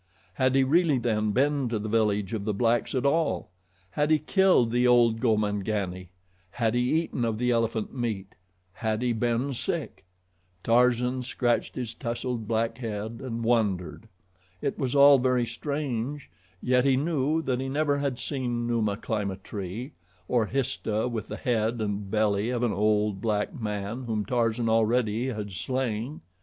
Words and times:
Had 0.33 0.55
he 0.55 0.63
really 0.63 0.97
then 0.97 1.29
been 1.31 1.69
to 1.69 1.77
the 1.77 1.87
village 1.87 2.33
of 2.33 2.43
the 2.43 2.55
blacks 2.55 2.95
at 2.95 3.05
all, 3.05 3.51
had 3.91 4.09
he 4.09 4.17
killed 4.17 4.71
the 4.71 4.87
old 4.87 5.19
Gomangani, 5.19 6.09
had 6.49 6.73
he 6.73 6.99
eaten 7.03 7.23
of 7.23 7.37
the 7.37 7.51
elephant 7.51 7.93
meat, 7.95 8.33
had 8.73 9.03
he 9.03 9.13
been 9.13 9.53
sick? 9.53 10.03
Tarzan 10.63 11.21
scratched 11.21 11.75
his 11.75 11.93
tousled 11.93 12.47
black 12.47 12.79
head 12.79 13.21
and 13.23 13.43
wondered. 13.43 14.07
It 14.59 14.75
was 14.79 14.95
all 14.95 15.19
very 15.19 15.45
strange, 15.45 16.31
yet 16.63 16.83
he 16.83 16.97
knew 16.97 17.43
that 17.43 17.59
he 17.59 17.69
never 17.69 17.99
had 17.99 18.17
seen 18.17 18.65
Numa 18.65 18.97
climb 18.97 19.29
a 19.29 19.35
tree, 19.37 19.91
or 20.27 20.47
Histah 20.47 21.07
with 21.09 21.27
the 21.27 21.37
head 21.37 21.79
and 21.79 22.09
belly 22.09 22.49
of 22.49 22.63
an 22.63 22.73
old 22.73 23.21
black 23.21 23.53
man 23.61 24.05
whom 24.05 24.25
Tarzan 24.25 24.67
already 24.67 25.27
had 25.27 25.51
slain. 25.51 26.21